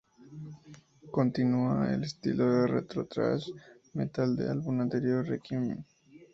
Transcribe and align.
Continúa 1.11 1.75
con 1.75 1.93
el 1.93 2.03
estilo 2.05 2.65
retro-thrash 2.65 3.51
metal 3.93 4.35
del 4.35 4.49
álbum 4.49 4.81
anterior, 4.81 5.23
"Requiem". 5.27 5.83